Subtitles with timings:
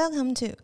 [0.00, 0.56] Welcome to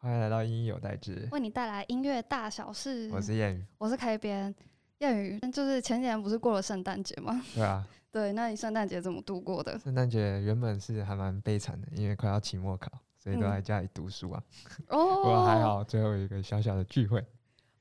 [0.00, 3.10] 欢迎来到音有代志，为你带来音乐大小事。
[3.12, 4.54] 我是谚语，我是开边。
[5.00, 7.42] 谚语就是前几年不是过了圣诞节吗？
[7.52, 9.76] 对啊， 对，那你圣诞节怎么度过的？
[9.80, 12.88] 圣诞节原本是还蛮悲惨的，因为快要期末考，
[13.18, 14.40] 所以都嗯在家里读书啊。
[14.90, 17.18] 哦， 不过还好，最后一个小小的聚会。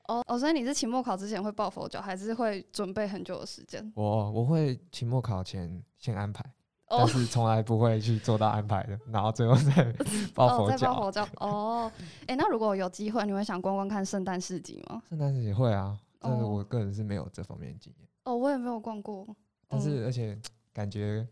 [0.07, 3.93] 哦哦，所以你是期末考之前会抱佛脚，还是会准备很久的时间？
[3.95, 6.43] 我我会期末考前先安排，
[6.93, 9.93] 但哦是从来不会去做到安排的，然后最后再
[10.35, 10.93] 抱佛脚。
[10.93, 11.25] 抱佛脚。
[11.39, 11.91] 哦，
[12.27, 15.01] 哎，那如果有机会，你会想逛逛看圣诞市集吗？
[15.07, 18.07] 圣诞市集会啊，但是哦我个人是没有这方面的经验。
[18.25, 19.25] 哦，我也没有逛过。
[19.67, 20.37] 但哦是而且
[20.73, 21.25] 感觉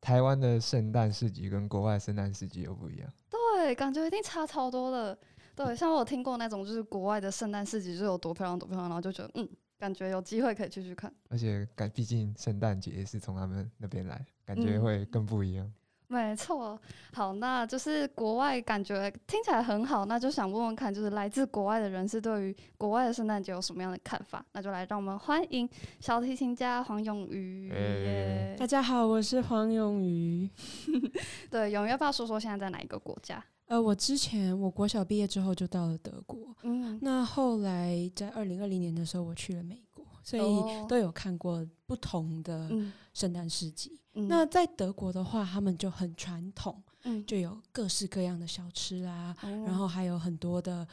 [0.00, 3.08] 台湾的圣诞市集跟国外圣诞市集又不一样。
[3.30, 5.18] 对，感觉一定差超多的。
[5.56, 9.48] 对，像我有听过那种，就是国外的圣诞市集就有多漂亮多漂亮，然后就觉得嗯，
[9.84, 11.12] 感觉有机会可以去去看。
[11.28, 15.70] 而且感毕竟圣诞节是从他们那边来，感觉嗯会更不一样。
[16.06, 16.80] 没错，
[17.12, 24.42] 好，那就是国外感觉听起来很好，那就想问问看，就是来自国外的人士对于国外的圣诞节有什么样的看法？
[24.52, 25.68] 那就来让我们欢迎
[26.00, 27.70] 小提琴家黄永瑜。
[28.56, 30.48] 大家好，我是黄永瑜。
[31.50, 33.44] 对，永瑜要不要说说现在在哪一个国家？
[33.74, 40.84] 呃，我之前我国小毕业之后就到了德国，嗯，那后来在二零二零年的时候我去了美国，所哦。
[40.84, 42.92] 以都有看过不同的嗯。
[43.14, 44.00] 圣诞市集。
[44.12, 44.28] 嗯。
[44.28, 50.86] 那在德国的话，他们就很传统，嗯，就有各式各样的小吃啊，然然后还有很多的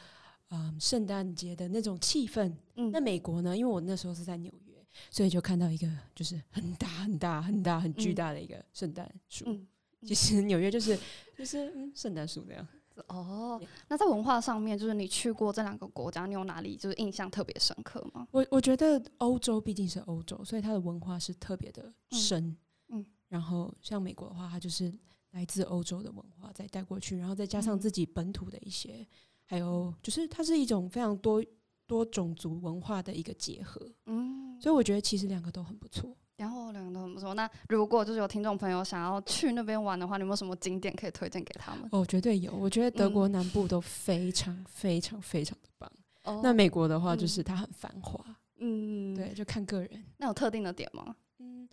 [0.50, 2.52] 嗯圣诞节的那种气氛。
[2.74, 2.90] 嗯。
[2.90, 4.74] 那美国呢，因为我那时候是在纽约，
[5.08, 8.14] 所以就看到一个就是很大很大很大很巨嗯。
[8.16, 9.44] 大的一个圣诞树。
[9.46, 9.68] 嗯。
[10.04, 10.98] 其实纽约就是
[11.42, 12.64] 就是嗯圣诞树那样。
[13.08, 18.28] 哦，那在文化上面，就是你去过这两个国家，你有哪里就是印象特别深刻吗？
[18.30, 22.56] 我我觉得欧洲毕竟是欧洲，所以它的文化是特别的深。
[22.90, 24.92] 嗯然后像美国的话，它就是
[25.32, 29.04] 来自欧洲的文化再带过去，然后再加上嗯自己本土的一些，
[29.46, 31.42] 还有就是它是一种非常多
[31.88, 33.90] 多种族文化的一个结合。
[34.06, 36.16] 嗯，所以我觉得其实两个都很不错。
[36.42, 37.34] 然后两个都很不错。
[37.34, 41.88] 那如果就是有听众朋友想要去那边玩的话，你有没有什么景点可以推荐给他们？
[41.92, 42.52] 哦，绝对有。
[42.52, 45.90] 我觉得德嗯国南部都非常非常非常的棒。
[46.24, 48.24] 哦那美国的话，就嗯是它很繁华，
[48.58, 50.04] 嗯，对，就看个人。
[50.16, 51.14] 那有特定的点吗？
[51.38, 51.68] 嗯，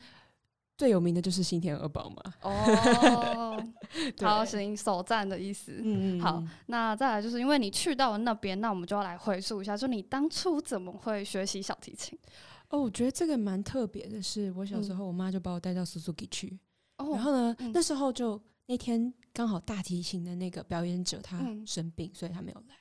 [0.78, 2.34] 最有名的就是新天鹅堡嘛。
[2.42, 3.64] 哦，
[4.22, 5.80] 好，行，首站的意思。
[5.84, 12.18] 嗯好，那再来就是因为你去到了那边，那我们就要来回溯一下，就你当初怎么会学习小提琴？
[12.70, 14.98] 哦，我觉得这个蛮特别的是，我小时嗯。
[14.98, 16.60] 候我妈就把我带到 Suzuki 去，
[16.98, 22.76] 哦然后呢，嗯那时候就那天刚好大提琴的那个表演者他嗯生病，所以他没有来，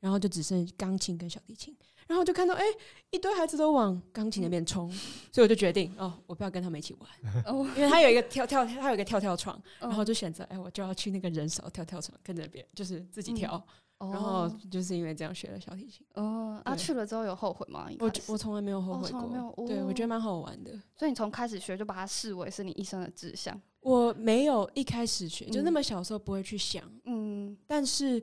[0.00, 1.74] 然后就只剩钢琴跟小提琴，
[2.06, 2.62] 然后就看到哎、
[3.10, 4.90] 一堆孩子都往钢琴那边冲，
[5.32, 13.66] 所以我就决定哦，我不要跟他们一起玩，哦，因为他有一个跳跳，他有一个跳跳床，然后哦就选择哎、我就要去那个人少跳跳床，跟着别人就是自己嗯跳，
[14.00, 17.86] 然后就是因为这样学了小提琴，哦，啊，去了之后有后悔吗？
[17.98, 20.72] 我我从来没有后哦悔过，对我觉得哦蛮好玩的。
[20.96, 23.60] 所以你从开始学就把它视为是你一生的志向。
[23.80, 28.22] 我没有一开始学，就那嗯么小时候不会去想，嗯，但是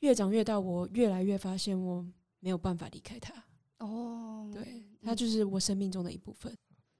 [0.00, 2.04] 越长越大，我越来越发现我
[2.40, 3.32] 没有办法离开它。
[3.78, 6.56] 哦，对，它就是我生命中的一部分。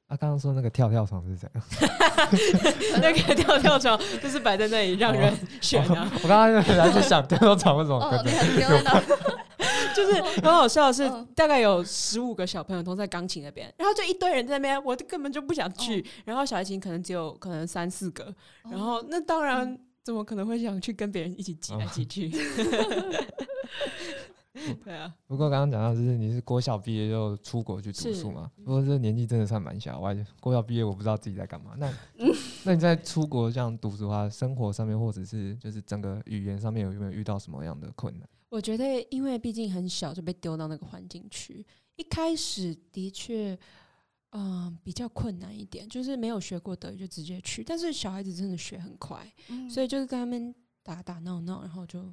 [0.09, 1.65] 啊，刚刚说那个跳跳床是怎样？
[3.03, 8.23] 那个跳跳床就是摆在那里让人选啊，我刚刚本来就想跳跳床为什么？
[8.25, 9.01] 你很丢在那，
[9.95, 16.05] 就是很好笑的是嗯，大概有十五个小朋友都在钢琴那边，然后就一堆人在那边，我根本就不想去。
[16.25, 18.33] 然后小提琴可能只有可能三四个，
[18.71, 22.31] 然后那当然怎么可能会想去跟别人一起挤来挤去？
[24.85, 31.75] 对啊，不过刚刚讲到就是你是国小毕业就出国去读是书嘛，不过这年纪真的算蛮小，我还国小毕业我不知道自己在干嘛。
[31.77, 32.31] 那嗯
[32.65, 38.29] 那你在出国这样读书的话，生活上面或者是就是整个语言上面有没有遇到什么样的困难？
[38.49, 41.65] 我觉得因为毕竟很小就被丢到那个环境去，
[41.97, 43.59] 一开始的确。
[44.33, 52.13] 嗯，比较困难一点，就是没有学过德语就直接去，但是小孩子真的学很快，嗯所以就是跟他们打打闹闹，然后就就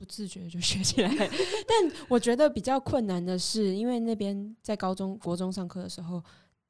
[0.00, 1.10] 不自觉就学起来。
[1.14, 6.24] 但我觉得比较困难的是，因为那边在高中、国中上课的时候，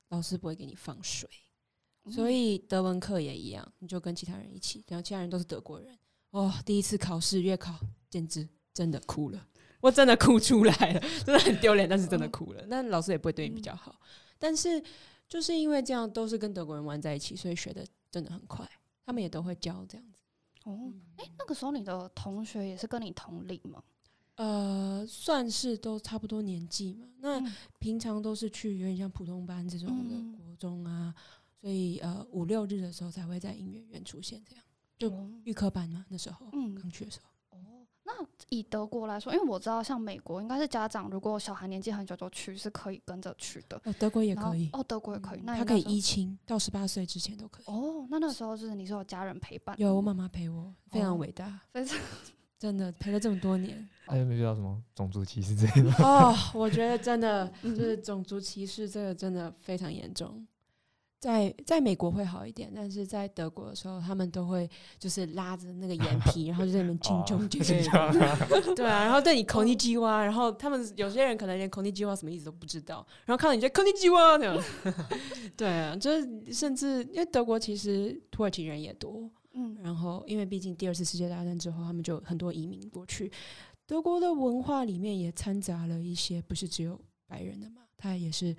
[0.08, 1.30] 老师不会给你放水，
[2.02, 5.96] 嗯所以德文课也一样，你就跟其他人一起，然后其他人都是德国人。
[6.30, 7.78] 哦，第一次考试月考，
[8.10, 9.46] 简直真的哭了。
[9.80, 12.66] 我真的哭出来了，真的很丢脸，但是真的哭了。
[12.68, 14.00] 但老师也不会对你比较好，
[14.40, 14.82] 但是
[15.28, 18.68] 就是因为这样都是跟德国人玩在一起，所以学的真的很快。
[19.06, 20.09] 他们也都会教这样子。
[20.64, 23.82] 哦，哎、那个时候你的同学也是跟你同龄吗？
[24.36, 27.06] 呃，算是都差不多年纪嘛。
[27.18, 31.14] 那嗯平常都是去有点像普通班这种的嗯国中啊，
[31.60, 34.64] 所以呃五六日的时候才会在音乐院出现这样。
[34.98, 37.29] 就哦预科班嘛，那时候嗯刚去的时候。
[38.48, 47.64] 以德国来说，因为我知道像美国应该是家长如果小孩年纪很久就去是可以跟着去的，哦，德国也可以，哦，德国也可以，嗯那他可以一依亲到十八岁之前都可以。
[47.66, 51.98] 哦，那那时候就是你是有家人陪伴，有我妈妈陪我，非哦常伟大， 非常
[52.58, 53.88] 真的陪了这么多年。
[54.06, 55.92] 还有没有遇到什么种族歧视之类的？
[56.04, 60.46] 哦，我觉得真的嗯 就是种族歧视，这个真的非常严重。
[61.20, 64.68] 在在美国会好一点，但是在德国的时候，他们都会
[64.98, 68.38] 就是拉着那个 眼皮，然后就在那边敬重敬 这重，样啊。
[68.74, 74.64] 对啊，然后对你口尼基哇，然后他们有些人可能连口尼基哇什么意思都不知道，然后看到你就口尼基哇那样，
[75.58, 79.76] 对啊，就是甚至因为德国其实土耳其人也多，嗯。
[79.82, 83.30] 然后因为毕竟第二次世界大战之后，他们就很多移民过去。
[83.86, 88.56] 德国的文化里面也掺杂了一些不是只有白人的嘛，他也是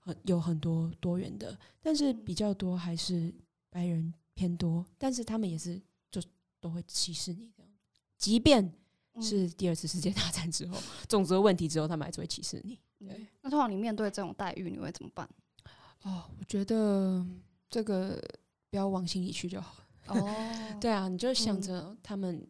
[0.00, 3.32] 很有很多多元的，但是比较多还是
[3.70, 5.80] 白人偏多，但是他们也是
[6.10, 6.20] 就
[6.58, 7.72] 都会歧视你这样，
[8.18, 8.64] 即便
[9.12, 10.76] 嗯是第二次世界大战之后，
[11.08, 12.78] 种族问题之后，他们还是会歧视你。
[12.98, 15.28] 对嗯那通常你面对这种待遇，你会怎么办？
[16.02, 17.24] 哦，我觉得
[17.68, 18.20] 这个
[18.70, 19.76] 不要往心里去就好。
[20.08, 20.36] 哦，
[20.80, 22.46] 对啊，你就想嗯着他们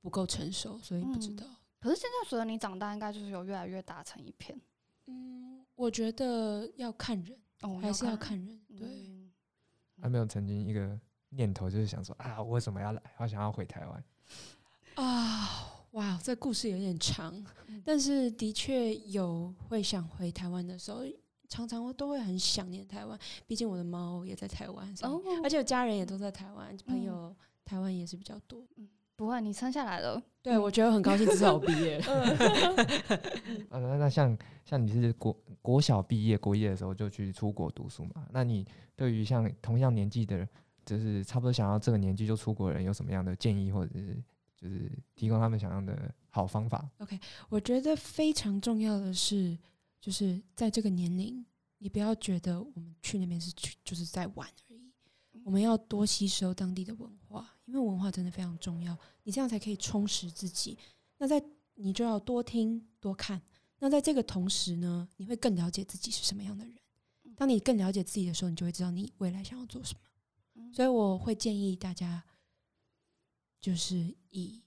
[0.00, 1.46] 不够成熟，所以不知嗯道。
[1.80, 4.60] 可是现在随着你长大，应该就是有越来越打成一片。
[5.06, 5.51] 嗯，
[5.82, 8.60] 我觉得要看人，哦，还是要看人。
[8.78, 9.32] 对，嗯
[10.00, 10.98] 还没有曾经一个
[11.30, 13.02] 念头，就是想说啊，我为什么要来？
[13.18, 14.04] 我想要回台湾。
[14.94, 17.34] 啊，哇，这故事有点长，
[17.66, 21.02] 嗯但是的确有会想回台湾的时候，
[21.48, 23.18] 常常都会很想念台湾。
[23.48, 28.64] 毕竟我的猫也在台湾，哦，而且我家人也都在台湾，朋嗯友台湾也是比较多。
[29.22, 30.20] 不会，你撑下来了。
[30.42, 32.04] 对，我觉得很高兴，至少我毕业了。
[33.70, 38.26] 啊，那那像像你是国国小毕业国一的时候就去出国读书嘛？
[38.32, 38.66] 那你
[38.96, 40.48] 对于像同样年纪的人，
[40.84, 44.20] 就是差不多想要这个年纪就出国的人，有什么样的建议，或者是
[44.56, 47.16] 就是提供他们想要的好方法？OK，？
[47.48, 49.56] 我觉得非常重要的是，
[50.00, 51.46] 就是在这个年龄，
[51.78, 54.71] 你不要觉得我们去那边是去就是在玩而已，
[55.44, 60.78] 我们要多吸收当地的文化，因为文化真的非常重要，你这样才可以充实自己。
[61.18, 61.42] 那在
[61.74, 63.40] 你就要多听多看，
[63.78, 66.76] 那在这个同时呢，你会更了解自己是什么样的人。
[67.36, 70.00] 当你更了解自己的时候，你就会知道你未来想要做什么。
[70.54, 72.22] 嗯所以我会建议大家，
[73.60, 74.62] 就是以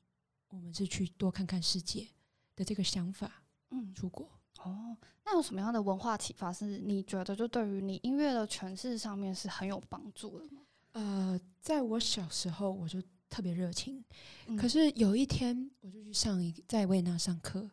[0.50, 2.08] 我们是去多看看世界
[2.56, 4.30] 的这个想法嗯，出国。
[4.64, 10.65] 哦，那有什么样的文化启发是你觉得就对于你音乐的诠释上面是很有帮助的吗？
[10.96, 14.02] 呃，在我小时候我就特别热情，
[14.48, 17.70] 嗯可是有一天我就去上一个在维也纳上课，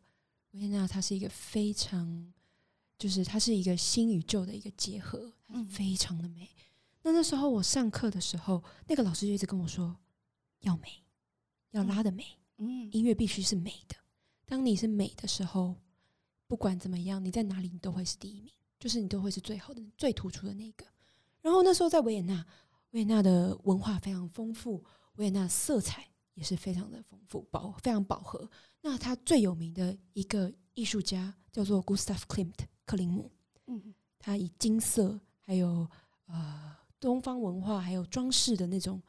[0.50, 2.32] 维也纳它是一个非常，
[2.98, 5.32] 就是它是一个新与旧的一个结合，
[5.70, 6.50] 非常的美。
[7.02, 9.96] 那那时候我上课的时候，那个老师就一直跟我说，
[10.62, 11.04] 要美，
[11.70, 12.24] 要拉的美，
[12.58, 13.94] 嗯音乐必须是美的。
[14.44, 15.76] 当你是美的时候，
[16.48, 20.84] 不管怎么样，你在哪里你都会是第一名，就是你都会是最好的、最突出的那个。
[21.40, 22.44] 然后那时候在维也纳，
[22.92, 24.82] 维也纳的文化非常丰富，
[25.16, 28.50] 维也纳色彩也是非常的丰富、饱非常饱和。
[28.80, 32.54] 那他最有名的一个艺术家叫做 Gustav Klimt
[32.84, 33.30] 克林姆，
[33.66, 35.88] 嗯他以金色还有
[36.26, 39.02] 呃东方文化还有装饰的那种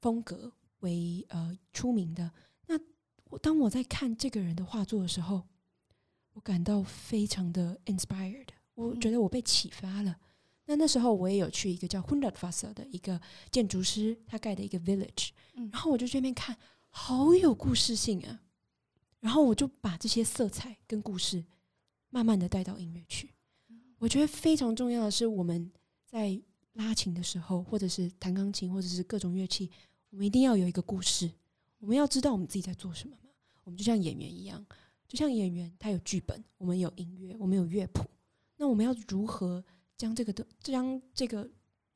[0.00, 2.30] 风格为呃出名的。
[2.66, 2.78] 那
[3.30, 5.42] 我当我在看这个人的画作的时候，
[6.32, 10.18] 我感到非常的 inspired，我嗯觉得我被启发了。
[10.66, 16.56] 那那时候我也有去一个叫 Hundertwasser 的一个建筑师他盖的一个 village，嗯然后我就去那边看，
[16.88, 18.40] 好有故事性啊。
[19.20, 21.44] 然后我就把这些色彩跟故事
[22.10, 23.30] 慢慢的带到音乐去。
[23.98, 25.70] 我觉得非常重要的是，我们
[26.04, 26.40] 在
[26.72, 29.70] 拉琴的时候，或者是弹钢琴，或者是各种乐器，
[30.10, 31.30] 我们一定要有一个故事。
[31.78, 33.30] 我们要知道我们自己在做什么嘛。
[33.62, 34.64] 我们就像演员一样，
[35.06, 38.04] 就像演员他有剧本，我们有音乐，我们有乐谱。
[38.56, 39.64] 那我们要如何
[40.02, 41.48] 将这个的将这个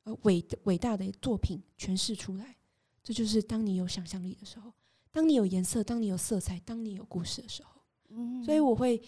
[0.03, 2.55] 呃伟伟大的作品诠释出来？
[3.03, 4.71] 这就是当你有想象力的时候，
[5.11, 7.81] 当你有颜色，当你有色彩，当你有故事的时候。
[8.07, 9.01] 嗯所以我会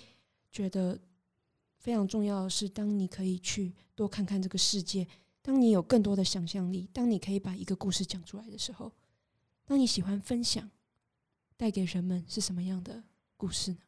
[0.52, 1.00] 觉得
[1.78, 5.08] 非常重要的是，当你可以去多看看这个世界，
[5.42, 8.92] 当你有更多的想象力，当你可以把一个故事讲出来的时候，
[9.64, 10.70] 当你喜欢分享，
[11.56, 13.02] 带给人们是什么样的
[13.38, 13.80] 故事呢？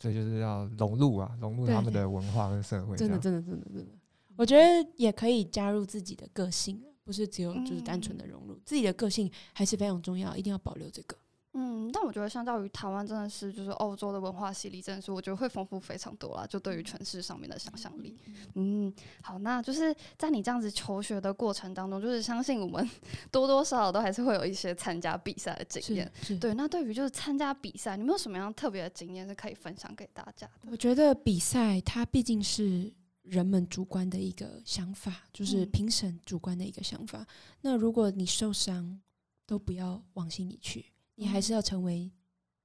[0.00, 3.92] 嗯所以就是要融入啊，融入他们的文化跟社会真的，真的，真的，真的，
[4.36, 11.14] 我觉得也可以加入自己的个性，不是只有就是单纯的融入、自己的个性，还是非常重要，一定要保留这个。
[11.52, 16.46] 嗯，但我觉得相较于台湾，真的是就是欧洲的文化洗礼，真的是我觉得会丰富非常多啦。
[16.46, 18.16] 就对于城市上面的想象力，
[18.54, 22.88] 嗯，好，那就是在你这样子求学的过程当中，就是相信我们
[23.32, 26.10] 多多少少都还是会有一些参加比赛的经验。
[26.38, 30.70] 对，那对于就是参加比赛，你们有什么样特别的经验是可以分享给大家的？
[30.70, 32.92] 我觉得比赛它毕竟是
[33.22, 37.26] 人们主观的一个想法，就是嗯评审主观的一个想法。
[37.62, 39.00] 那如果你受伤，
[39.46, 40.89] 都不要往心里去，
[41.20, 42.10] 你还是要成为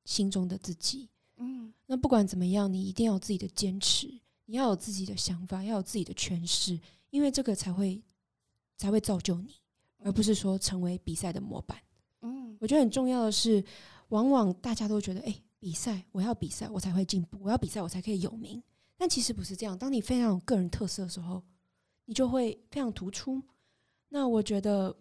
[0.06, 1.10] 心中的自己。
[1.36, 4.08] 嗯那不管怎么样，你一定要有自己的坚持，
[4.46, 8.02] 你要有自己的想法，要有自己的诠释，因为这个才会
[8.78, 9.56] 才会造就你，
[9.98, 11.78] 而不是说成为比赛的模板。
[12.22, 13.62] 嗯我觉得很重要的是，
[14.08, 18.64] 往往大家都觉得，哎、比赛我要比赛，我才会进步，我要比赛，我才可以有名。
[18.96, 19.78] 但其实不是这样。
[19.78, 21.44] 当你非常有个人特色的时候，
[22.06, 23.44] 你就会非常突出。
[24.08, 24.96] 那我觉得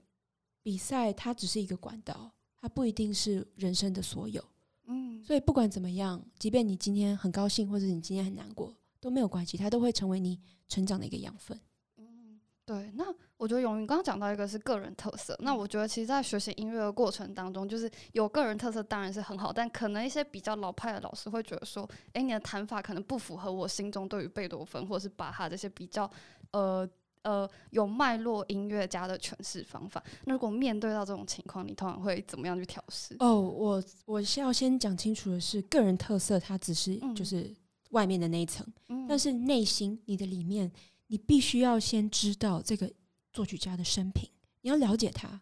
[0.60, 2.34] 比赛它只是一个管道，
[2.64, 4.42] 它不一定是人生的所有。
[4.86, 11.60] 嗯所以不管怎么样，即便你今天很高兴，或者你今天很难过，都没有关系，它都会成为你成长的一个养分。
[11.98, 12.90] 嗯，对。
[12.94, 13.04] 那
[13.36, 26.10] 我觉得永云刚刚讲到一个是个人特色，那我觉得其实，在学习音乐的过程当中，就是有个人特色当然是很好，但可能一些比较老派的老师会觉得说，诶，你的弹法可能不符合我心中对于贝多芬或者是巴哈这些比较
[26.52, 26.88] 呃。
[27.24, 30.02] 呃，有脉络音乐家的诠释方法。
[30.26, 33.16] 那如果面对到这种情况，你通常会怎么样去调试？
[33.18, 37.52] 哦，我我是要先讲清楚的是，个人特色它只是嗯就是
[37.90, 40.70] 外面的那一层，嗯但是内心你的里面，
[41.06, 42.92] 你必须要先知道这个
[43.32, 44.28] 作曲家的生平，
[44.60, 45.40] 你要了解他，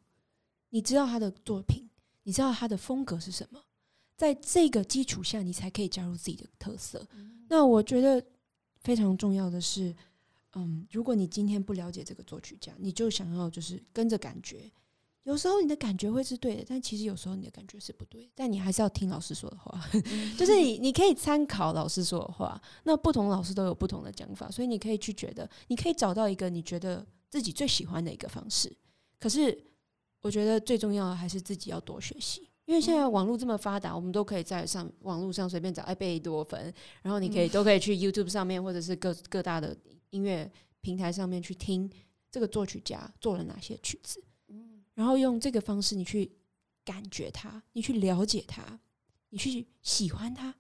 [0.71, 1.91] 你知道他的作品，
[2.23, 3.61] 你知道他的风格是什么，
[4.17, 7.05] 在这个基础下，你才可以加入自己的特色。
[7.49, 8.25] 那我觉得
[8.81, 9.95] 非常重要的是，
[10.55, 14.71] 嗯，如果你今天不了解这个作曲家，你就想要就是跟着感觉，
[15.23, 19.81] 有时候你的感觉会是对的，但其实有时候你的感觉是不对，但你还是要听老师说的话，
[20.37, 28.71] 就是你你可以参考老师说的话，那不同老师都有不同的讲法，所以你可以去觉得，你可以找到一个你觉得自己最喜欢的一个方式。
[29.19, 29.57] 可是
[30.21, 32.49] 我觉得最重要的还是自己要多学习。
[32.65, 39.77] 因为现在网络这么发达，我们都可以在上网络上随便找爱贝多芬，然后你可以、嗯都可以去 YouTube 上面或者是各各大的
[40.13, 40.51] 音乐
[40.81, 41.91] 平台上面去听
[42.31, 46.31] 这个作曲家做了哪些曲子，嗯然后用这个方式你去
[46.85, 48.79] 感觉他，你去了解他，
[49.31, 50.55] 你去喜欢他，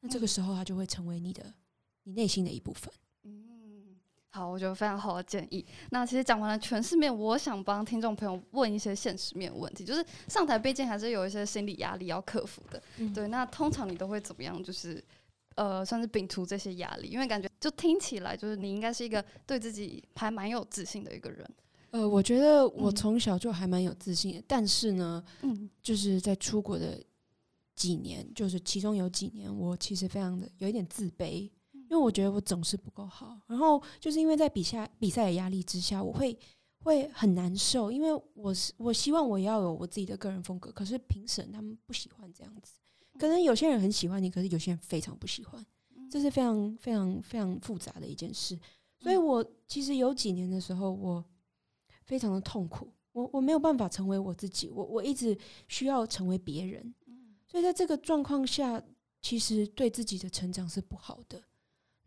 [0.00, 1.54] 那这个嗯时候他就会成为你的
[2.02, 2.92] 你内心的一部分。
[3.22, 3.96] 嗯，
[4.30, 5.64] 好，我觉得非常好的建议。
[5.90, 12.82] 那其实讲完了全世面，我想帮听众朋友问一些现实面的问题，就是上台毕竟还是有一些心理压力要克服的。
[12.98, 14.62] 嗯对，那通常你都会怎么样？
[14.62, 15.02] 就是
[15.56, 21.46] 呃，算是摒除这些压力，因为感觉就听起来就是你应该是一个对自己还蛮有自信的一个人。
[21.90, 27.02] 呃，我觉得我嗯从小就还蛮有自信的，但是呢，嗯就是在出国的
[27.74, 33.40] 几年，就是其中有几年，我其实非常的有一点自卑，因为我觉得我总是不够好。
[33.46, 36.38] 然后就是因为在比赛比赛的压力之下，我会
[36.80, 42.74] 会很难受，因为我是我希望我要有我自己的个人风格，可是评审他们不喜欢这样子。
[43.16, 45.64] 可能有些人很喜欢你，可是有些人非常不喜欢，
[46.10, 48.58] 这是非常非常非常复杂的一件事。
[48.98, 51.24] 所以我其实有几年的时候，我
[52.04, 55.36] 非常的痛苦，我我没有办法成为我自己，我我一直
[55.68, 56.94] 需要成为别人，
[57.46, 58.82] 所以在这个状况下，
[59.20, 61.42] 其实对自己的成长是不好的。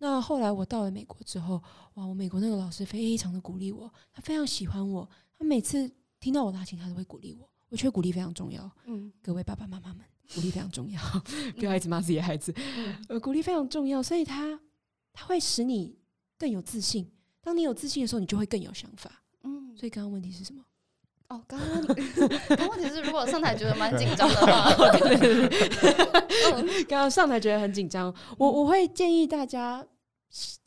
[0.01, 1.61] 那后来我到了美国之后，
[1.95, 7.49] 哇，我美国那个老师非常的鼓励我，他非常喜欢我，他每次听到我拉琴，他都会鼓励我。
[7.67, 9.11] 我觉得鼓励非常重要，嗯。
[9.21, 11.01] 各位爸爸妈妈们，鼓励非常重要，
[11.57, 12.53] 不要一直骂自己的孩子。
[13.07, 14.59] 呃，鼓励非常重要，所以他
[15.13, 15.97] 他会使你
[16.37, 17.09] 更有自信。
[17.41, 19.23] 当你有自信的时候，你就会更有想法。
[19.43, 20.63] 嗯，所以刚刚问题是什么？
[21.29, 21.87] 哦，刚刚你
[22.49, 24.69] 刚刚问题是，如果上台觉得蛮紧张的话，
[26.57, 29.85] 嗯刚刚上台觉得很紧张，我我会建议大家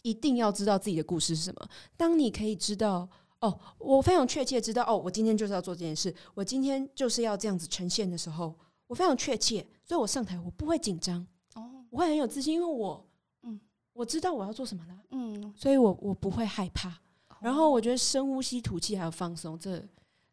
[0.02, 1.68] 一定要知道自己的故事是什么。
[1.96, 3.08] 当你可以知道
[3.40, 8.54] 哦，我非常确切知道哦，我今天就是要做这件事，我今天就是要这样子呈现的时候，
[8.92, 13.02] 我非常确切，所以我上台我不会紧张，哦，我会很有自信，因为我
[13.40, 13.58] 嗯
[13.94, 17.00] 我知道我要做什么了，嗯，所以我我不会害怕。
[17.40, 19.82] 然后我觉得深呼吸、吐气还有放松，这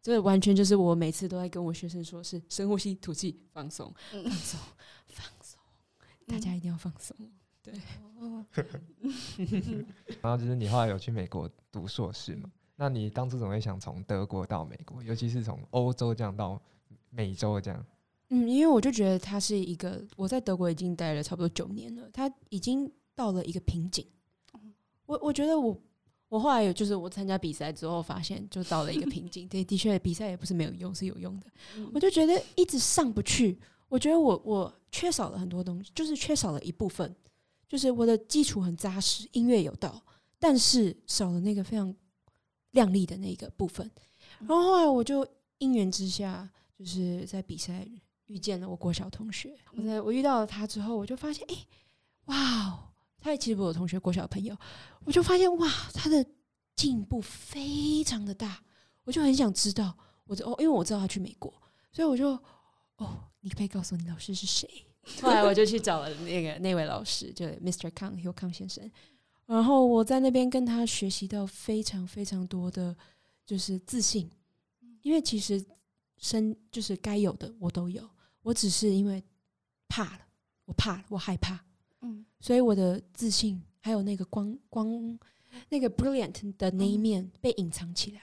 [0.02, 4.60] 这完全就是我每次都在跟我学生说，是深呼吸、吐气、放松、嗯放松、
[5.08, 5.58] 放松，
[6.28, 7.16] 大家一定要放松。
[7.64, 7.74] 对
[10.20, 12.52] 然后就是你后来有去美国读硕士嘛？
[12.76, 16.62] 那你当初怎么会想从德国到美国，尤其是从欧洲这样到
[17.10, 17.86] 美洲这样？
[18.30, 24.06] 嗯，因为我就觉得他是一个，我在德国已经待了差不多九年了，他已经到了一个瓶颈。
[25.06, 25.76] 我我觉得我
[26.28, 29.48] 我后来有就是我参加比赛之后发现，就到了一个瓶颈。
[29.48, 31.48] 对，的确比赛也不是没有用，是有用的。
[31.92, 37.16] 我就觉得一直上不去，我觉得我我缺少了很多东西，就是缺少了一部分，
[37.68, 40.00] 就是我的基础很扎实，音乐有道，
[40.38, 41.92] 但是少了那个非常
[42.72, 43.90] 亮丽的那个部分。
[44.42, 47.88] 然后后来我就因缘之下，就是在比赛
[48.30, 49.54] 遇见了我国小同学。
[49.76, 51.56] 我在我遇到了他之后，我就发现，哎，
[52.26, 52.80] 哇哦，
[53.20, 54.58] 他也其实我同学国小朋友，
[55.04, 56.26] 我就发现哇，他的
[56.76, 58.64] 进步非常的大，
[59.04, 59.96] 我就很想知道，
[60.26, 61.54] 我就哦，因为我知道他去美国，
[61.92, 62.30] 所以我就
[62.96, 63.26] 哦。
[63.42, 64.70] 你可以告诉你老师是谁？
[65.24, 67.90] 后来我就去找了那个那位老师，就 Mr.
[67.92, 68.92] 康尤康先生。
[69.46, 72.94] 然后我在那边跟他学习到非常非常多的，
[73.46, 74.30] 就是自信。
[75.04, 75.66] 因为其实
[76.18, 78.06] 生就是该有的我都有，
[78.42, 79.24] 我只是因为
[79.88, 80.22] 怕了，
[80.66, 81.64] 我怕了，我害怕。
[82.02, 85.20] 嗯，所以我的自信还有那个光光
[85.70, 88.22] 那个 brilliant 的那一面被隐藏起来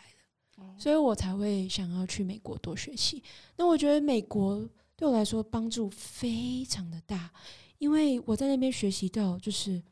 [0.58, 3.23] 了，所以我才会想要去美国多学习。
[3.56, 4.68] 那我觉得美国。
[4.99, 7.30] 对我来说帮助非常的大，
[7.76, 9.82] 因为我在那边学习到，就是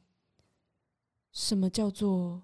[1.30, 2.40] 什么叫做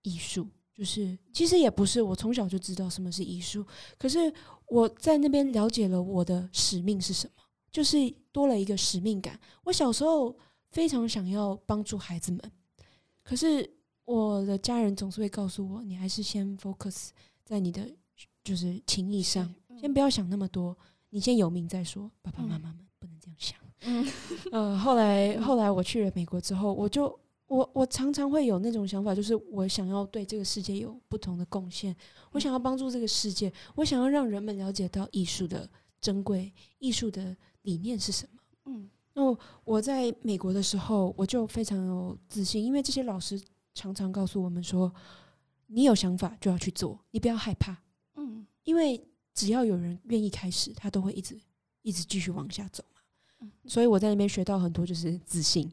[0.00, 3.62] 艺术，就是其实也不是我从小就知道什么是艺术，
[3.98, 4.32] 可是
[4.68, 7.96] 我在那边了解了我的使命是什么，就是
[8.32, 9.38] 多了一个使命感。
[9.64, 10.36] 我小时候
[10.70, 12.40] 非常想要帮助孩子们，
[13.22, 13.68] 可是
[14.04, 17.08] 我的家人总是会告诉我，你还是先 focus
[17.44, 17.90] 在你的
[18.44, 20.76] 就是情谊上，先不要想那么多。
[21.10, 23.58] 你先有名再说，爸爸妈妈们不能这样想。
[23.80, 24.06] 嗯，
[24.52, 31.94] 呃，后来后来我去了美国之后，我就我我常常会有那种想法，就是我想要对这个世界有不同的贡献，
[32.30, 35.68] 我想要帮助这个世界，我想要让人们了解到艺术的
[36.00, 38.40] 珍贵，艺术的理念是什么。
[38.66, 43.40] 嗯，那我在美国的时候，我就非常有自信，因为这些老师
[43.74, 44.94] 常常告诉我们说，
[45.66, 47.76] 你有想法就要去做，你不要害怕。
[48.14, 49.04] 嗯，因为。
[49.34, 51.40] 只要有人愿意开始，他都会一直
[51.82, 53.48] 一直继续往下走嘛。
[53.66, 55.70] 所以我在那边学到很多，就是自信。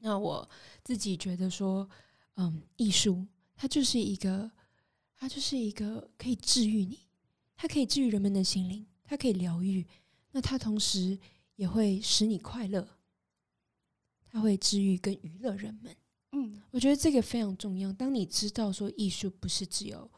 [0.00, 0.48] 那我
[0.82, 1.88] 自己觉得说，
[2.36, 4.50] 嗯，艺术它就是一个，
[5.16, 6.98] 它就是一个可以治愈你，
[7.56, 9.86] 它可以治愈人们的心灵，它可以疗愈。
[10.32, 11.18] 那它同时
[11.56, 12.88] 也会使你快乐，
[14.26, 15.96] 它会治愈跟娱乐人们。
[16.32, 17.92] 嗯，我觉得这个非常重要。
[17.92, 20.10] 当你知道说艺术不是只有。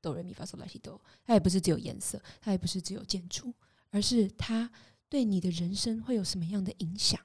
[0.00, 3.54] 哆来咪发嗦拉西哆，它也不是只有颜色，它也不是只有建筑，
[3.88, 4.70] 而是它
[5.08, 7.18] 对你的人生会有什么样的影响？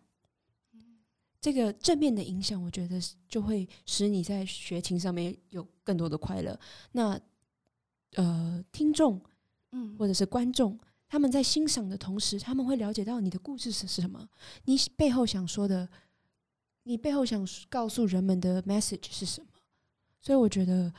[1.41, 6.59] 这个正面的影响，我觉得就会使你在学琴上面有更多的快乐。
[6.91, 7.19] 那
[8.13, 9.21] 呃，听众，
[9.71, 14.27] 嗯，或者是观众，他们在欣赏的同时，他们会了解到你的故事是什么，
[14.65, 15.87] 你背后想说的，
[16.83, 19.47] 你背后想告诉人们的 message 是什么？
[20.19, 20.93] 所以我觉得。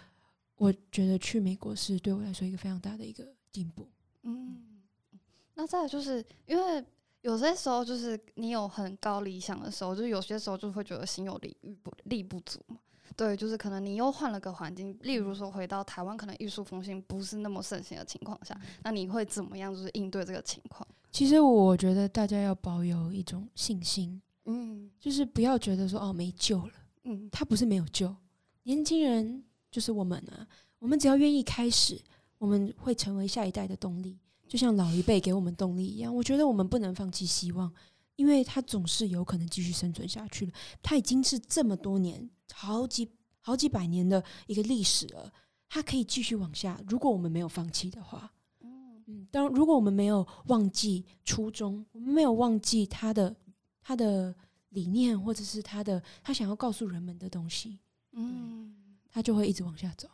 [0.60, 3.88] 我觉得去美国是对我来说一个非常大的一个进步。
[4.24, 4.82] 嗯，
[5.54, 6.84] 那再就是因为
[7.22, 12.78] 有些时候就是你有很高理想的时候，就是有些时候就会觉得心有力不力不足嘛。
[13.16, 19.74] 对，就是可能你又换了个环境，例如说回到台湾，可能艺术风行不是那么盛行的情况下，那你会怎么样？
[19.74, 20.86] 就是应对这个情况？
[21.10, 26.72] 其实我觉得大家要保有一种信心，嗯，就是不要觉得说哦没救了，
[27.04, 28.14] 嗯，他不是没有救，
[28.62, 29.44] 年轻人。
[29.70, 30.44] 就是我们啊，
[30.80, 31.96] 我们只要愿意开始，
[32.38, 34.18] 我们会成为下一代的动力，
[34.50, 36.12] 就像老一辈给我们动力一样。
[36.14, 37.72] 我觉得我们不能放弃希望，
[38.16, 40.52] 因为它总是有可能继续生存下去了。
[40.82, 43.08] 它已经是这么多年、好几
[43.40, 45.32] 好几百年的一个历史了，
[45.68, 46.80] 它可以继续往下。
[46.88, 53.34] 如果我们没有放弃的话，嗯，当如果我们没有忘记初衷，我们没有忘记他的
[53.80, 54.34] 他的
[54.70, 57.78] 理念，或者是他的他想要告诉人们的东西，
[58.12, 58.76] 嗯。
[59.12, 60.08] 他就会一直往下走。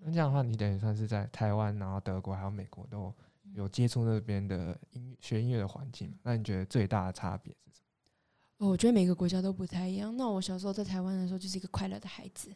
[0.00, 3.10] 那这样的话，你等于算是在台湾、然后德国还有美国都
[3.54, 6.12] 有接触那边的音学音乐的环境。
[6.22, 7.80] 那你觉得最大的差别是什
[8.58, 8.66] 么？
[8.66, 10.16] 哦，我觉得每个国家都不太一样。
[10.16, 12.50] 那我小时候在台湾的时候就是一个快乐的孩子，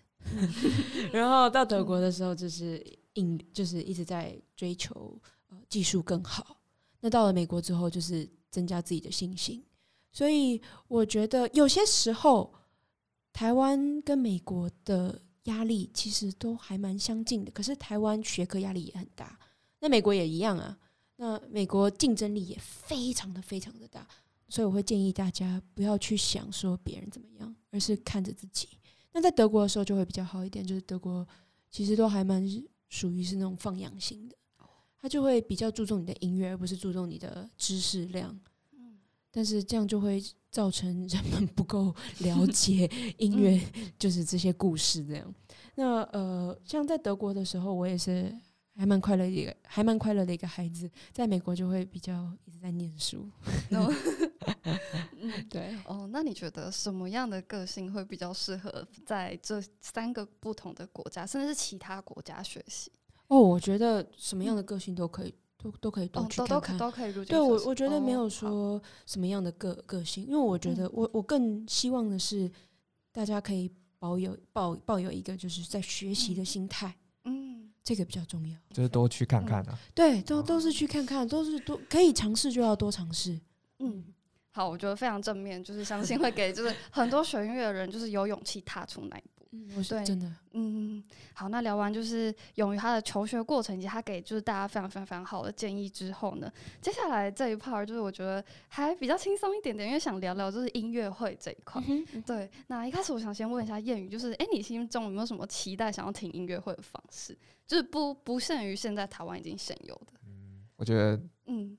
[1.13, 2.85] 然后到德国的时候就是
[3.15, 6.61] 硬就是一直在追求呃技术更好。
[7.01, 9.65] 那到了美国之后，就是增加自己的信心。
[10.13, 12.53] 所以我觉得有些时候
[13.33, 15.21] 台湾跟美国的。
[15.45, 19.39] 压力其实都还蛮相近的，可是台湾学科压力也很大，
[19.81, 20.79] 那美国也一样啊。
[21.21, 24.07] 那美国竞争力也非常的非常的大，
[24.49, 28.69] 所以我会建议大家不要去想说别人怎么样，而是看着自己。
[29.13, 31.27] 那在德国的时候就会比较好一点，就是德国
[31.71, 32.49] 其实都还蛮
[32.89, 34.37] 属于是那种放养型的，
[35.01, 38.39] 他就会比较注重你的音乐，而不是注重你的知识量。
[39.31, 43.61] 但是这样就会造成人们不够了解 音乐，
[43.99, 45.35] 就是这些故事这样。
[45.75, 48.35] 那呃，像在德国的时候，我也是
[48.79, 53.29] 还蛮快乐的一个，还蛮快乐的一个孩子，在美国就会比较一直在念书。
[53.73, 53.93] 哦
[55.51, 62.93] 对，哦，那你觉得什么样的个性会比较适合在这三个不同的国家，甚至是其他国家学习？
[63.27, 66.49] 哦，我觉得什么样的个性都可以，都都可以多哦，去看看。
[66.49, 72.49] 都都可都可以入对我我觉得没有说什么样的个个性，因为我觉得我我更希望的是
[73.11, 78.55] 大家可以保有抱抱有一个就是在学习的心态，嗯这个比较重要。
[78.71, 79.79] 就是多去看看啊。
[79.95, 83.41] 对，都都是去看看，都是多可以尝试就要多尝试。
[83.79, 84.05] 嗯。
[84.51, 89.38] 好，我觉得非常正面，就是相信会给就是很多学音乐的人，就是有勇气踏出那一步。
[89.51, 90.31] 嗯，我是对真的。
[90.53, 101.83] 嗯，好，那聊完就是勇于他的求学过程，以及他给就是大家非常非常非常好的建议之后呢，接下来这一 part 就是我觉得还比较轻松一点点，因为想聊聊就是音乐会这一块。
[102.27, 107.37] 对，那一开始我想先问一下谚语，就是哎、诶你心中有没有什么期待想要听音乐会的方式？
[107.67, 110.13] 就是不不限于现在台湾已经现有的。
[110.27, 111.77] 嗯我觉得嗯，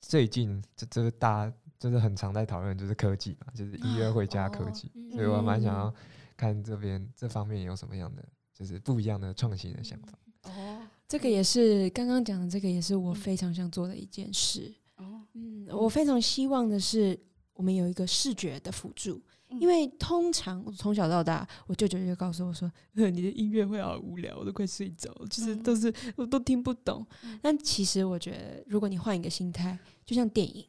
[0.00, 5.94] 最近这这个大家真的很常在讨论，就是科技嘛，就是音乐会加科哦技，嗯所以我蛮想要
[6.36, 10.18] 看这边这方面有什么样的就是不一样的创新的想法。
[10.42, 14.74] 哦这个也是刚刚讲的，这个也是我嗯非常想做的一件事。
[14.96, 17.18] 哦，嗯，我非常希望的是，
[17.52, 30.66] 我们有一个视觉的辅助，嗯因为通常我从小到大，我舅舅就告诉我说：“呃 你的音乐会好无聊，我都快睡着，就是嗯都是我都听不懂嗯。”但其实我觉得，如果你换一个心态，就像电影，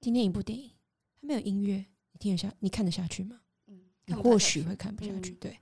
[0.00, 0.70] 今天一部电影，
[1.20, 1.76] 它没有音乐，
[2.12, 3.40] 你听得下，你看得下去吗？
[4.06, 5.32] 嗯，你或许会看不下去。
[5.32, 5.58] 嗯对，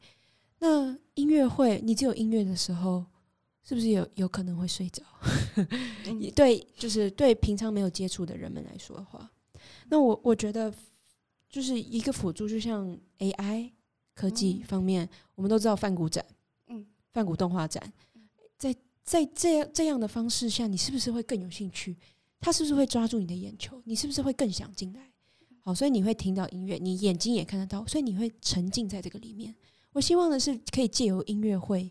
[0.59, 3.05] 那音乐会，你只有音乐的时候，
[3.63, 5.03] 是不是有有可能会睡着？
[6.35, 9.31] 对，就是对平常没有接触的人们来说的话，
[9.89, 10.73] 那我我觉得
[11.49, 13.71] 就是一个辅助，就像 AI
[14.15, 16.25] 科技嗯方面，我们都知道梵谷展，
[16.69, 17.93] 嗯梵谷动画展，
[18.59, 21.97] 在在这样这样的方式下，你是不是会更有兴趣？
[22.41, 23.81] 他是不是会抓住你的眼球？
[23.87, 25.11] 你是不是会更想进来？
[25.67, 29.55] 好，所以你会听到音乐，你眼睛也看得到，所以你会沉浸在这个里面。
[29.93, 31.91] 我希望的是可以借由音乐会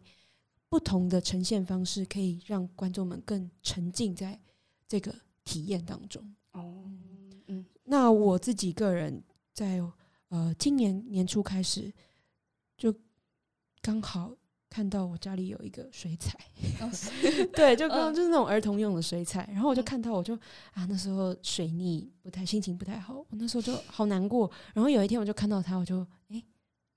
[0.69, 4.39] 不同的呈现方式，可以让观众们更沉浸在
[4.87, 5.11] 这个
[5.43, 6.23] 体验当中。
[6.51, 6.83] 哦，
[7.47, 9.81] 嗯那我自己个人在
[10.27, 11.91] 呃今年年初开始，
[12.77, 12.93] 就
[13.81, 14.35] 刚好
[14.73, 16.35] 看到我家里有一个水彩，
[16.81, 16.89] 哦
[17.53, 19.85] 对，就刚就是那种儿童用的水彩，然后我就嗯。
[19.85, 20.33] 看到，我就
[20.71, 24.49] 啊那时候水逆不太心情不太好，我那时候就好难过。
[24.73, 26.43] 然后有一天我就看到它，我就诶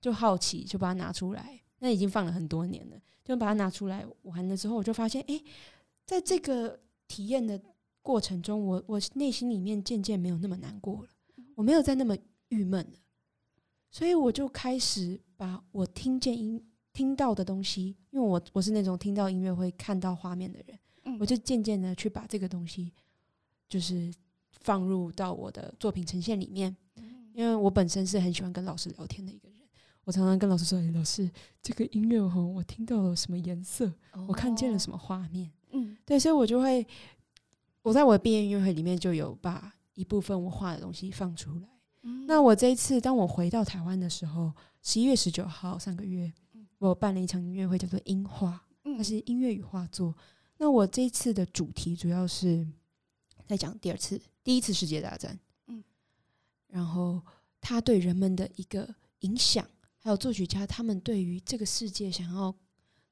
[0.01, 1.61] 就好奇，就把它拿出来。
[1.77, 5.43] 那已经放了很多年了，就把它拿出来玩了之后，我就发现诶，
[6.03, 7.61] 在这个体验的
[8.01, 11.09] 过程中，我我内心里面渐渐没有那么难过了，
[11.53, 12.17] 我没有再那么
[12.49, 12.97] 郁闷了，
[13.91, 16.59] 所以我就开始把我听见音
[16.97, 22.91] 听到的东西，因为我我是那种听到音乐会看到画面的人，嗯我就渐渐的去把这个东西，
[23.69, 24.11] 就是
[24.49, 26.75] 放入到我的作品呈现里面。
[27.35, 29.59] 因为我本身是很喜欢跟老师聊天的一个人，
[30.05, 31.29] 我常常跟老师说：“诶，老师，
[31.61, 33.93] 这个音乐哈，我听到了什么颜色，
[34.27, 34.97] 我看见了什么？
[34.97, 36.83] 画面。”嗯对，所以我就会，
[37.83, 41.67] 我在我的毕业音乐会里面就有把一部分我画的东西放出来。
[42.01, 46.46] 嗯那我这一次当我回到台湾的时候，十一月十九号上个月嗯，
[46.79, 48.65] 我办了一场音乐会，叫做樱花，
[48.97, 50.15] 它是音乐与画作。
[50.57, 52.67] 那我这一次的主题主要是
[53.47, 55.83] 在讲第二次、第一次世界大战，嗯，
[56.67, 57.21] 然后
[57.59, 62.55] 它对人们的一个影响，还有作曲家他们对于这个世界想要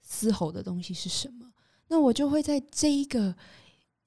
[0.01, 1.51] 嘶吼的东西是什么。
[1.87, 3.35] 那我就会在这一个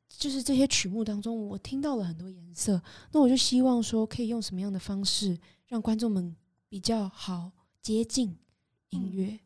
[0.08, 2.80] 就是这些曲目当中，我听到了很多颜色。
[3.12, 6.36] 那我就希望说，可以用什么样的方式让观众们
[6.68, 8.36] 比较好接近
[8.90, 9.26] 音乐？
[9.26, 9.40] 嗯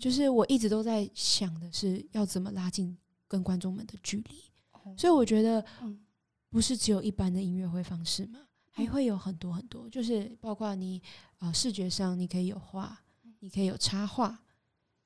[0.00, 2.96] 就是我一直都在想的是要怎么拉近
[3.28, 4.42] 跟观众们的距离。
[4.72, 6.00] 哦所以我觉得嗯
[6.48, 11.00] 不是只有一般的音乐会方式嘛，还会有很多很多，就是包括你
[11.38, 13.00] 呃视觉上你可以有画，
[13.38, 14.36] 你可以有插画，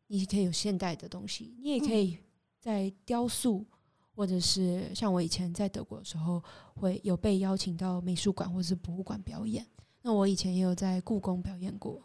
[0.07, 2.19] 你可以有现代的东西，你也可以
[2.61, 3.63] 在雕塑，
[4.15, 6.43] 或者是像我以前在德国的时候，
[6.77, 9.67] 会有被邀请到美术馆或者是博物馆表演。
[10.01, 12.03] 那我以前也有在故宫表演过，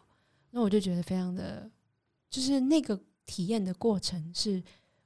[0.52, 1.70] 那我就觉得非常的，
[2.30, 4.64] 就是那个体验的过程是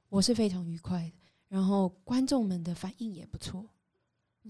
[0.08, 1.12] 我是非常愉快的，
[1.48, 3.68] 然后观众们的反应也不错，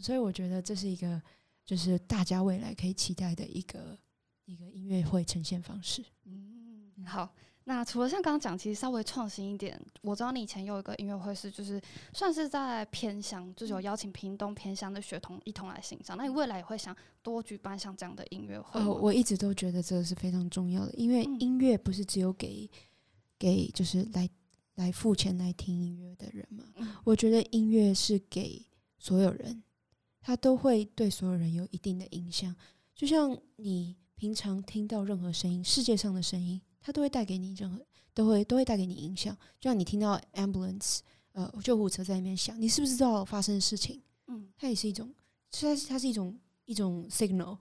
[0.00, 1.20] 所以我觉得这是一个
[1.64, 3.98] 就是大家未来可以期待的一个
[4.44, 6.04] 一个音乐会呈现方式。
[6.24, 7.34] 嗯，好。
[7.66, 11.80] 那除了像刚刚讲，其实稍微创新一点，我知道你以前有一个音乐会是，就是
[12.12, 16.14] 算是在偏乡，就是有邀请屏东偏乡的学童一同来欣赏。
[16.16, 18.88] 那你未来也会想多举办像这样的音乐会吗？
[18.88, 22.68] 哦，我一直都觉得这个是非常重要的，因为嗯音乐不是只有给
[23.38, 24.28] 给就是来
[24.74, 26.64] 来付钱来听音乐的人嘛。
[26.76, 28.62] 嗯我觉得音乐是给
[28.98, 29.62] 所有人，
[30.20, 32.54] 它都会对所有人有一定的影响。
[32.94, 39.34] 就像你平常听到任何声音，世界上的声音，它都会带给你任何，都会都会带给你影响。
[39.58, 40.98] 就像你听到 ambulance，
[41.32, 44.02] 呃，救护车在那边响，你是不是知道发生的事情？
[44.26, 45.10] 嗯它也是一种，
[45.50, 47.56] 它是它是一种一种 signal。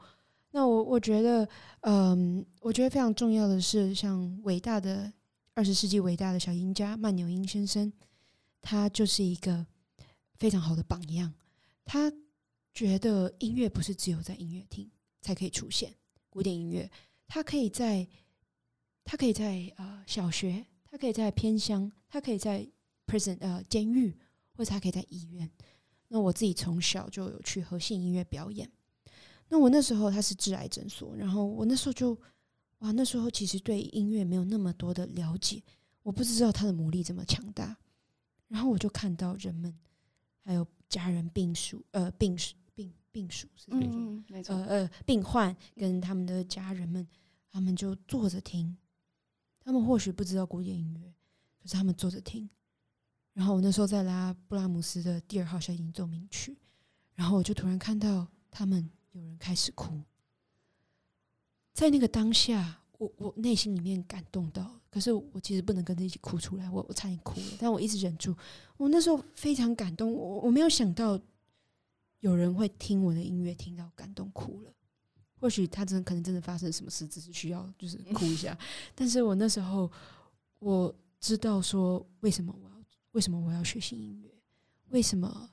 [0.51, 1.47] 那我我觉得，
[1.81, 5.11] 嗯，我觉得非常重要的是，像伟大的
[5.53, 7.91] 二十世纪伟大的小音家曼纽因先生，
[8.61, 9.65] 他就是一个
[10.35, 11.33] 非常好的榜样。
[11.85, 12.11] 他
[12.73, 15.95] 觉得音乐不是只有在音乐厅才可以出现，
[16.29, 16.91] 古典音乐，
[17.27, 18.07] 它可以在，
[19.03, 22.67] 它可以在呃小学，他可以在偏乡，他可以在
[23.05, 24.17] prison 呃监狱，
[24.53, 25.49] 或者他可以在医院。
[26.07, 28.69] 那我自己从小就有去和信音乐表演。
[29.49, 32.17] 那我那时候他是致癌诊所，然后我那时候就
[32.79, 35.61] 哇，那时候其实对音乐没有那么多的了解，
[36.01, 37.77] 我不知道他的魔力这么强大。
[38.47, 39.75] 然后我就看到人们
[40.43, 47.07] 还有家人病属呃病属病病属是那种嗯，没错呃，呃病患跟他们的家人们，
[47.49, 48.77] 他们就坐着听，
[49.63, 51.13] 他们或许不知道古典音乐，
[51.61, 52.49] 可是他们坐着听。
[53.33, 56.55] 然后我那时候在拉布拉姆斯的第二号小提奏鸣曲，
[57.15, 59.99] 然后我就突然看到他们有人开始哭，
[61.73, 68.35] 在那个当下，我我内心里面感动到，可是我其实不能跟着一起哭出来，我我差点哭了，但我一直忍住。
[68.77, 71.19] 我那时候非常感动，我我没有想到
[72.19, 74.71] 有人会听我的音乐，听到感动哭了。
[75.43, 78.57] 或许他真的可能真的发生什么事，只是需要就是哭一下。
[78.95, 79.91] 但是我那时候
[80.59, 82.75] 我知道说为什么我要
[83.11, 84.33] 为什么我要学习音乐，
[84.91, 85.49] 为什么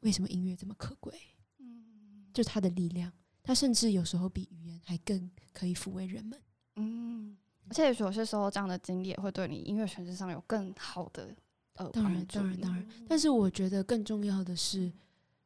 [0.00, 1.12] 为什么音乐这么可贵，
[1.58, 6.40] 嗯就它的力量，它甚至有时候比语言还更可以抚慰人们。
[6.76, 7.36] 嗯，
[7.68, 11.36] 而且有些时候这样的经历也会对你音乐诠释上有更好的
[11.74, 14.90] 呃当然当然当然但是我觉得更重要的是，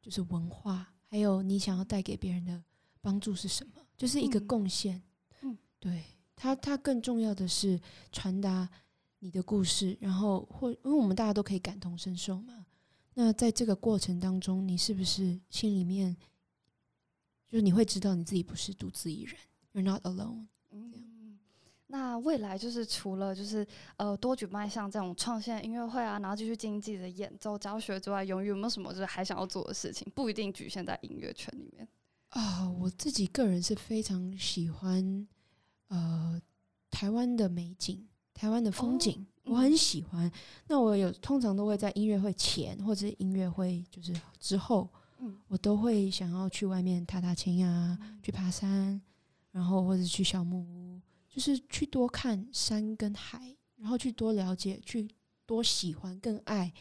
[0.00, 2.62] 就是文化，还有你想要带给别人的
[3.00, 5.02] 帮助是什么，就是一个嗯贡献。
[5.42, 6.04] 嗯，对
[6.36, 7.80] 它，它更重要的是
[8.12, 8.68] 传达
[9.18, 12.66] 你的故事，然后或因为我们大家都可以感同身受嘛。
[13.14, 16.16] 那在这个过程当中，你是不是心里面，
[17.48, 19.34] 就是你会知道你自己不是独自一人
[19.74, 20.46] ，You're not alone。
[20.70, 21.38] 嗯，
[21.88, 30.10] 那未来就是除了就是呃多举办像这种创新的音乐会啊，然后继续经济的演奏教学之外，永远有没有什么就是还想要做的事情？
[30.14, 31.86] 不一定局限在音乐圈里面。
[32.30, 35.26] 啊，我自己个人是非常喜欢
[35.88, 36.40] 呃
[36.90, 40.30] 台湾的美景，台湾的风哦景，我嗯很喜欢。
[40.68, 44.88] 那我有通常都会在音乐会前或者音乐会就是之后，
[45.18, 49.00] 嗯我都会想要去外面踏踏青啊，去爬山，
[49.50, 55.08] 然后或者去小木屋，就是去多看山跟海，然后去多了解，去
[55.46, 56.72] 多喜欢，更爱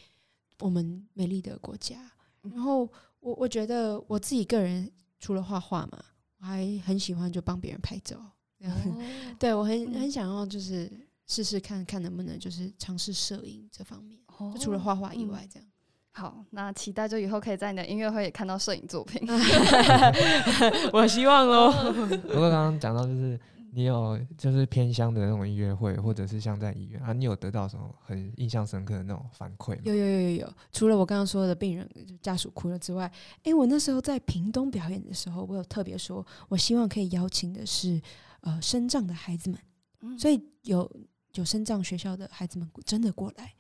[0.60, 2.12] 我们美丽的国家。
[2.44, 6.00] 嗯然后我我觉得我自己个人除了画画嘛，
[6.40, 8.18] 我还很喜欢就帮别人拍照。
[9.40, 10.92] 对我很嗯很想要就是
[11.28, 15.68] 试试看看能不能就是尝试摄影这方面，哦就除了画画以嗯外，这样。
[16.12, 19.22] 好，那期待就以后可以在你的音乐会也看到摄影作品。
[20.92, 21.72] 我希望喽。
[21.94, 23.40] 不过刚刚讲到就是
[23.72, 29.82] 你有就是偏乡的那种音乐会，或者是像在医院啊，你有得到什么很印象深刻的那种反馈吗？
[29.86, 31.90] 有有有有有，除了我刚刚说的病人
[32.22, 33.12] 家属哭了之外，
[33.44, 38.02] 诶，我那时候在屏东表演的时候，我有特别说，我希望可以邀请的是
[38.42, 39.60] 呃身障的孩子们，
[40.02, 40.90] 嗯所以有
[41.34, 43.54] 有身障学校的孩子们真的过来。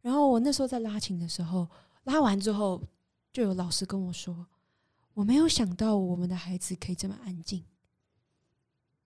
[0.00, 1.68] 然后我那时候在拉琴的时候，
[2.04, 2.82] 拉完之后，
[3.32, 4.46] 就有老师跟我说，
[5.14, 7.62] 我没有想到我们的孩子可以这么安静，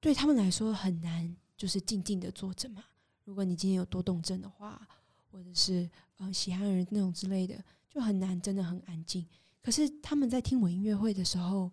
[0.07, 2.85] 对他们来说很难，就是静静的坐着嘛。
[3.25, 4.87] 如果你今天有多动症的话，
[5.33, 9.27] 或者是呃喜憨人那种之类的，就很难，真的很安静。
[9.61, 11.73] 可是他们在听我音乐会的时候，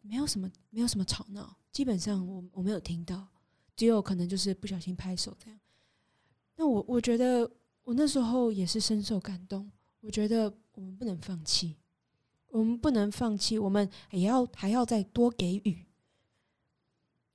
[0.00, 3.28] 没有什么没有什么吵闹，基本上我我没有听到，
[3.76, 5.60] 只有可能就是不小心拍手这样。
[6.56, 7.42] 那我我觉得
[7.82, 11.76] 我那时候也是深受感动，我觉得我们不能放弃，
[12.48, 15.84] 我们不能放弃，我们也要还要再多给予，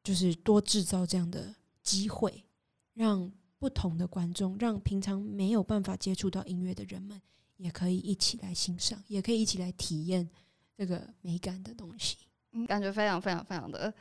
[0.05, 2.45] 就是多制造这样的机会，
[2.93, 7.19] 让不同的观众，让平常没有办法接触到音乐的人们，
[7.57, 10.29] 也可以一起来欣赏，也可以一起来体验
[10.77, 12.17] 这个美感的东西。
[12.51, 13.91] 嗯，感觉非常非常非常的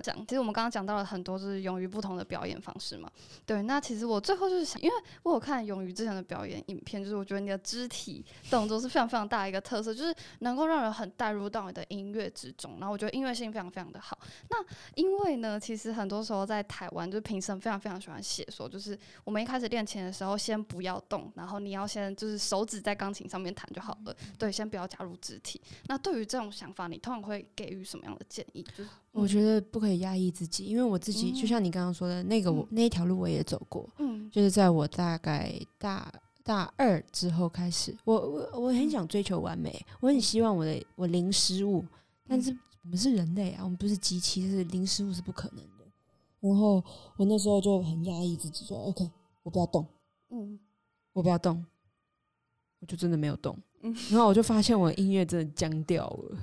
[0.00, 0.26] 正向。
[0.26, 3.10] 其实我们刚刚讲到了很多，就是勇于不同的表演方式嘛。
[3.44, 12.72] 对，那其实我最后就是想，因为我有看勇于之前的表演影片，就是我觉得你的肢体动作是非常非常大的一个特色，就是能够让人很带入到你的音乐之中。
[12.78, 14.18] 然后我觉得音乐性非常非常的好。
[14.48, 14.56] 那
[14.94, 24.16] 因为呢，其实很多时候在台湾，就是评审非常非常喜欢写说，就是我们一开始练琴的时候，先不要动，然后你要先就是手指在钢琴上面弹就好了。
[24.38, 25.60] 对，先不要加入肢体。
[25.86, 28.62] 那对于这种想法，你通常会给予什么样的建议？
[28.76, 33.88] 就是我觉得不可以压抑自己，因为我自己就像你刚刚说的那个，我那一条路我也走过。
[33.98, 41.84] 嗯，就是在我大概大大二之后开始，我我我很想追求完美，我很希望我的我零失误，
[42.26, 42.50] 但是
[42.82, 45.84] 我们是人类啊，我们不是机器，是零失误是不可能的。
[46.40, 46.82] 然后
[47.16, 49.08] 我那时候就很压抑自己，说 OK，
[49.42, 49.86] 我不要动，
[50.30, 50.58] 嗯，
[51.12, 51.64] 我不要动，
[52.80, 53.56] 我就真的没有动。
[53.82, 53.94] 嗯。
[54.10, 56.38] 然后我就发现我音乐真的僵掉了，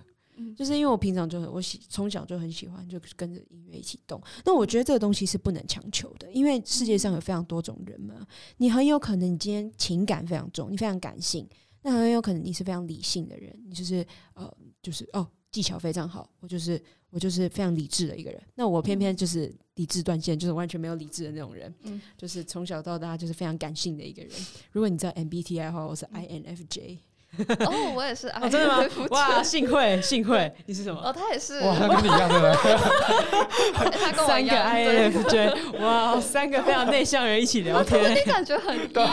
[0.56, 4.22] 就是因为我平常就很我喜从小就很喜欢，就跟着音乐一起动。
[4.46, 8.26] 那我觉得这个东西是不能强求的，因为世界上有非常多种人嘛。
[8.58, 11.46] 你很有可能你今天情感非常重，你非常感性；
[11.82, 16.30] 那很有可能你是非常理性的人，你就是呃，就是哦，技巧非常好。
[16.40, 18.42] 我就是我就是非常理智的一个人。
[18.56, 21.74] 那我偏偏就是理智断线，就是完全没有理智的那种人。
[21.84, 24.32] 嗯，就是从小到大就是非常感性的一个人。
[24.72, 26.98] 如果你知道 MBTI 的话，我是 INFJ。
[27.66, 28.84] 哦，我也是，真的吗？
[29.12, 31.00] 哇，幸会，幸会，你是什么？
[31.00, 32.58] 哦，他也是，哇，他跟你一样，对吧？
[33.92, 39.08] 他跟我一样，INFJ，哇，三个非常内向人一起聊天，你感觉很低耶。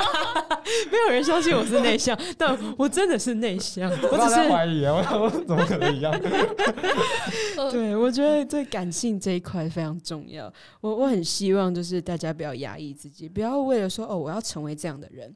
[0.92, 3.90] 没有人相信我是内向，但我真的是内向。
[3.90, 6.12] 我只是怀疑啊，我怎么可能一样？
[7.72, 10.52] 对，我觉得对感性这一块非常重要。
[10.82, 15.34] 我我很希望就是大家不要压抑自己，不要为了说哦，我要成为这样的人，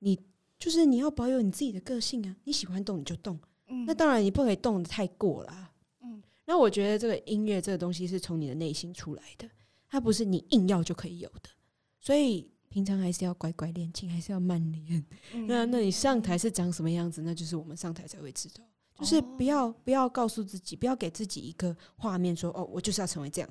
[0.00, 0.18] 你。
[0.62, 2.36] 就是你要保有你自己的个性啊！
[2.44, 5.72] 你喜欢动你就动，嗯，那当然你不可以动的太过了，
[6.04, 6.22] 嗯。
[6.44, 9.50] 那我觉得这个音乐这个东西是从你的内心出来的，
[9.88, 11.50] 它不是你硬要就可以有的，
[11.98, 15.04] 所以平常还是要乖乖练琴，还是要慢练。
[15.48, 18.62] 那那你上台是长什么样子，那就是我们上台才会知道。
[19.00, 23.50] 就是不要不要告诉自己，不要给自己一个画面说哦，我就是要成为这样，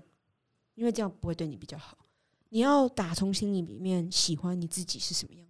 [0.75, 1.97] 因为这样不会对你比较好。
[2.47, 5.45] 你要打从心里里面喜欢你自己是什么样。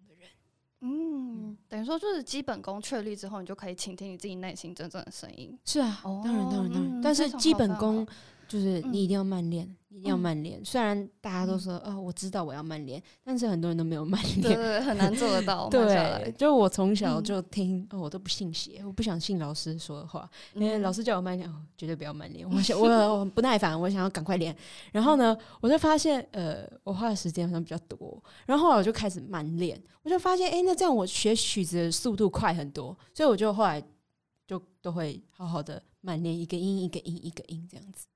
[0.81, 5.57] 嗯，等于说就是基本功确立之后，你就可以倾听你自己内心真正的声音。
[5.63, 8.05] 是啊，当然当然当然，但是基本功
[8.51, 9.75] 就是你一定要慢练。
[9.93, 15.67] 一定要慢练，虽然大家都说哦，我知道我要慢练，但是很多人都没有慢练，对对，很难做得到。
[15.69, 22.49] 对，就我从小就听，我都不信邪，我不想信老师说的话，因为老师叫我慢练，绝对不要慢练。
[22.49, 24.55] 我想我不耐烦，我想要赶快练。
[24.93, 28.23] 然后呢，我就发现，呃，我花的时间好像比较多。
[28.45, 32.97] 然后后来我就开始慢练，我就发现，哎，那这样我学曲子的速度快很多。
[33.13, 33.83] 所以我就后来
[34.47, 38.07] 就都会好好的慢练，一个音一个音一个音这样子。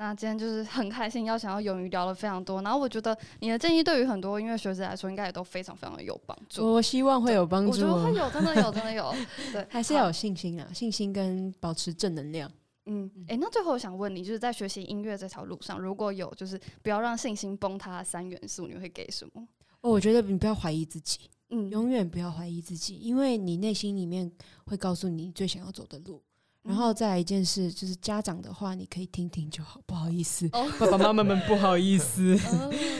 [0.00, 2.62] 好，那今天就是很开心，要想要勇于聊了非常多。
[2.62, 6.72] 然后我觉得你的建议对于很多音乐学者来说，应该也都非常非常的有帮助。
[6.72, 9.14] 我希望会有帮助，我觉得会有，真的有，真的有。
[9.52, 12.50] 对，还是要有信心啊，信心跟保持正能量。
[12.86, 19.46] 嗯，哎，那最后我想问你，就是在学习音乐这条路上，如果有就是不要让信心崩塌三元素，你会给什么？
[19.82, 24.32] 哦，我觉得你不要怀疑自己，嗯，永远不要怀疑自己，因为你内心里面
[24.64, 26.22] 会告诉你最想要走的路。
[26.62, 32.38] 然后再来一件事，就是家长的话，你可以听听就好，不好意思，爸爸妈妈们不好意 思。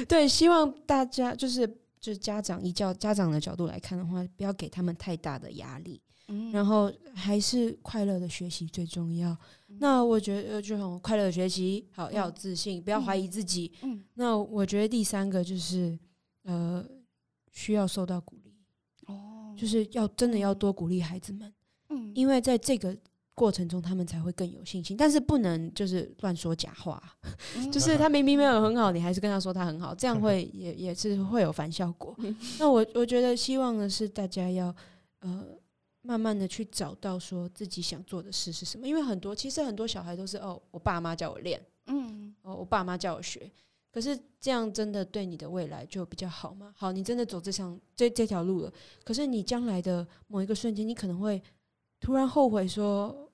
[0.09, 1.69] 对，希望大家就是
[2.01, 6.01] 就是家长以教家长的角度来看的话，不要给他们太大的压力，
[6.51, 9.37] 然后还是快乐的学习最重要。
[9.79, 13.71] 那我觉得就很快乐的学习，好要有自信，不要怀疑自己。
[13.83, 15.99] 嗯，那我觉得第三个就是
[16.45, 16.83] 呃
[17.53, 18.55] 需要受到鼓励，
[19.07, 21.53] 哦，就是要真的要多鼓励孩子们，
[21.91, 22.97] 嗯，因为在这个。
[23.35, 27.03] 过程中，他们才会更有信心，但是不能就是乱说假话，
[27.73, 32.15] 就是他明明没有很好，你还是跟他说他很好，这样会 也也是会有反效果。
[32.59, 34.75] 那我我觉得希望的是大家要
[35.21, 35.47] 呃
[36.03, 43.51] 慢慢的去找到说自己想做的事是什么，因为很多其实很多小孩都是哦，我爸妈叫我练，嗯，哦，我爸妈叫我学，
[43.93, 46.75] 可是这样真的对你的未来就比较好吗？
[46.77, 48.73] 好，你真的走这项这这条路了，
[49.05, 51.43] 可是你将来的某一个瞬间，你可能会
[52.01, 53.29] 突然后悔说。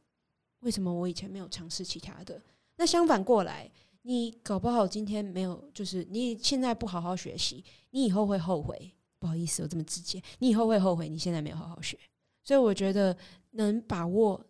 [0.61, 2.43] 为什么我以前没有尝试其他的？
[2.77, 3.71] 那相反过来，
[4.03, 8.91] 你搞不好今天没有，就是你现在不好好学习，你以后会后悔。
[9.21, 11.97] 不好意思，我这么直接，你以后会后悔你现在没有好好学。
[12.43, 13.17] 所以我觉得
[13.51, 14.45] 能把握、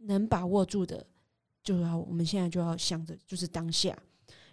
[0.00, 1.06] 能把握住的，
[1.62, 3.96] 就要我们现在就要想着就是当下，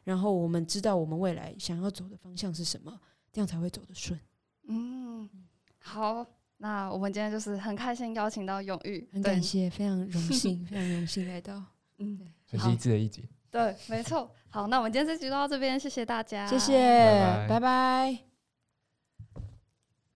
[0.04, 3.00] 然后我们知道我们未来想要走的方向是什么，
[3.32, 4.20] 这样才会走得顺。
[4.68, 5.28] 嗯，
[5.80, 6.24] 好。
[6.58, 11.62] 那我们今天就是很开心邀请到永玉，很感谢，非常荣幸，非常荣幸来到。
[12.00, 13.28] 嗯，很好励志的一集。
[13.50, 14.30] 对，没错。
[14.50, 18.37] 好，那我们今天这集就到这边，谢谢大家，谢谢，拜拜拜拜